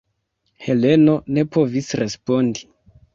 Heleno 0.67 1.17
ne 1.37 1.43
povis 1.57 1.91
respondi. 2.01 2.65